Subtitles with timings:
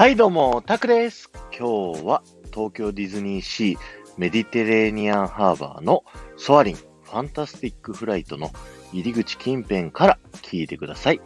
[0.00, 1.30] はい、どうも、タクです。
[1.50, 2.22] 今日は
[2.54, 3.78] 東京ディズニーシー
[4.16, 6.04] メディテレーニアンハーバーの
[6.38, 8.50] ソアリンファンタスティックフライトの
[8.94, 11.20] 入り口近辺から聞いてください。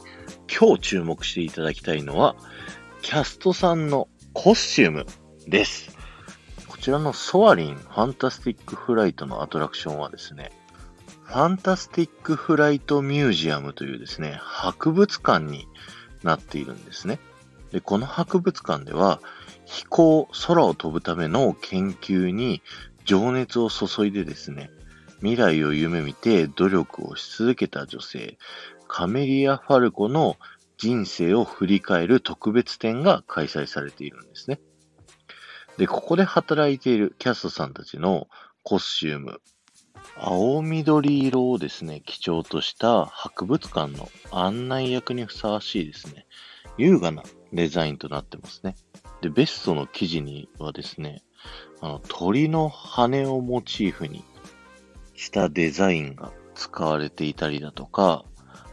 [0.50, 2.34] 今日注目していただきたいのは、
[3.00, 5.06] キャストさんのコスチューム
[5.46, 5.96] です。
[6.66, 10.50] こちらのソアリンファンタスティックフライトのアトラクションはですね、
[11.22, 15.68] ファンタスティックフライトミュージアムというですね、博物館に
[16.24, 17.20] なっているんですね。
[17.74, 19.20] で、この博物館では、
[19.64, 22.62] 飛行、空を飛ぶための研究に
[23.04, 24.70] 情熱を注いでですね、
[25.18, 28.38] 未来を夢見て努力をし続けた女性、
[28.86, 30.36] カメリア・ファルコの
[30.78, 34.60] 人生を振り返る特別展が開催されているんですね。
[35.76, 38.28] で、ここで働いているキャストさんたちの
[38.62, 39.40] コスチューム、
[40.16, 46.28] 青緑色をですね、基調とした博物館の案内役にふさわしいですね、
[46.78, 48.76] 優雅なデザインとなってますね。
[49.22, 51.22] で、ベストの生地にはですね、
[51.80, 54.24] あの、鳥の羽をモチーフに
[55.14, 58.24] したデザインが使われていたりだとか、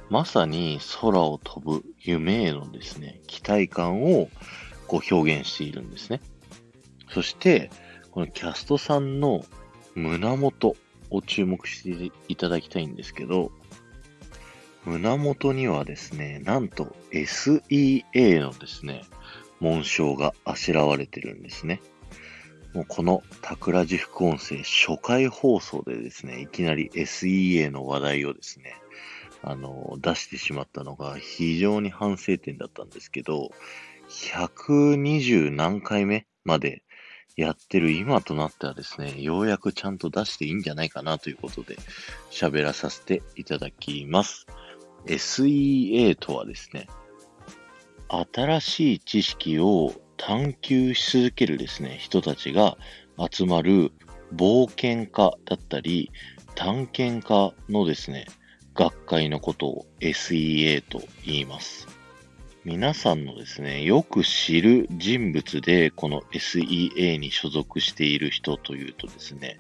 [0.10, 4.30] まさに空を飛ぶ夢へのですね、期待感を
[4.88, 6.20] こう表現しているんですね。
[7.14, 7.70] そして、
[8.12, 9.46] このキャストさんの
[9.96, 10.76] 胸元
[11.10, 13.52] を注目していただきたいんですけど、
[14.86, 19.04] 胸元にはですね、なんと SEA のですね、
[19.60, 21.82] 紋章があしらわれてるんですね。
[22.74, 28.76] もうこの桜地副音声初回放送でですね、いきなり SEA の話題をですね、
[29.44, 33.52] あの、出してしまったのが非常に反省点だったんですけど、
[34.10, 36.84] 120何回目まで
[37.36, 41.78] やってる今となってはですね、ようやくちゃんと出していいんじゃないかなということで
[42.30, 44.48] 喋らさせていただきます。
[45.06, 46.88] SEA とはですね、
[48.34, 52.78] 新しい知識を探求し続けるですね、人たちが
[53.32, 53.92] 集まる
[54.36, 56.12] 冒険家だったり、
[56.56, 58.26] 探検家のですね、
[58.76, 61.88] 学会のことを SEA と言います。
[62.64, 69.58] 皆さんのですね、よく知る人物で、この SEA に所属している人というとですね、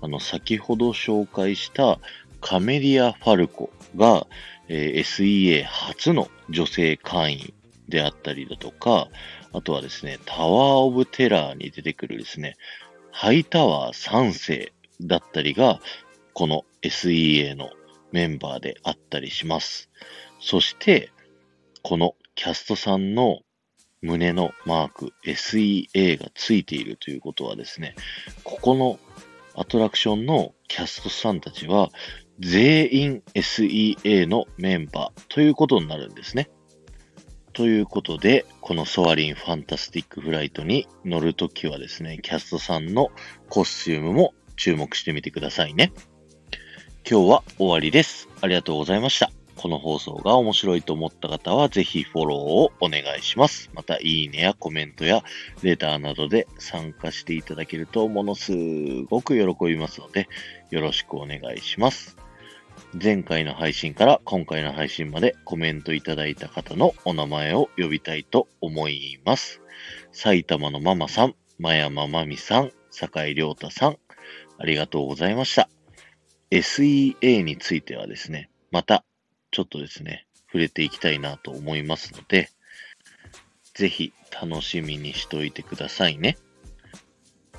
[0.00, 1.98] あの、先ほど紹介した
[2.44, 4.26] カメリア・ファルコが、
[4.68, 7.54] え SEA 初の女性会員
[7.88, 9.08] であったりだとか、
[9.54, 10.48] あとはですね、タワー・
[10.80, 12.56] オブ・テラーに出てくるですね、
[13.10, 15.80] ハイタワー3世だったりが、
[16.34, 17.70] この SEA の
[18.12, 19.88] メンバーであったりします。
[20.38, 21.10] そして、
[21.80, 23.40] このキャストさんの
[24.02, 27.94] 胸のマーク SEA がついているということはですね、
[28.42, 28.98] ここの
[29.56, 31.90] アトラクションのキャストさんたちは
[32.40, 36.50] 全員 SEA のメンバーということになるんですね。
[37.52, 43.12] ということで、このソアリンファンタスティックフライトに乗るときはですね、キャストさんの
[43.48, 45.92] コスチュームも注目してみてくださいね。
[47.08, 48.28] 今日は終わりです。
[48.40, 49.30] ありがとうございました。
[49.56, 53.70] この放送が面白いと思った方は、ぜひフォローをお願いします。
[53.72, 55.22] また、いいねやコメントや
[55.62, 58.52] レターなどで参加していただけると、ものす
[59.04, 60.28] ごく喜びますので、
[60.74, 62.16] よろしくお願いします。
[63.00, 69.60] 前回の配信から今回の配信までコメントいただいた方のお名前を呼びたいと思います。
[70.10, 73.98] 埼玉のママさん、真山まみさん、坂井亮太さん、
[74.58, 75.68] ありがとうございました。
[76.50, 79.04] SEA についてはですね、また
[79.52, 82.50] ちょっとですね、触れていきたいなと思いますので、
[83.74, 84.12] ぜひ
[84.42, 86.36] 楽しみにしておいてくださいね。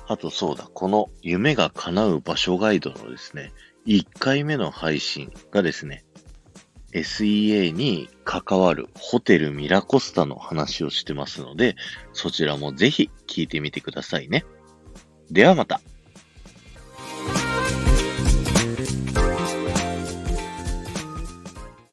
[0.08, 3.52] あとそうだ、この夢が叶う場所ガイドのですね、
[3.86, 6.04] 1回目の配信がですね、
[6.92, 11.76] SEA に関わるホテルミラコスタの話をしてますので、
[12.12, 14.44] そちらもぜひ聞いてみてくださいね。
[15.30, 15.80] ではまた。